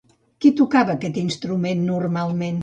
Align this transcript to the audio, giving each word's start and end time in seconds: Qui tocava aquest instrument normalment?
Qui 0.45 0.51
tocava 0.61 0.95
aquest 0.99 1.19
instrument 1.25 1.85
normalment? 1.91 2.59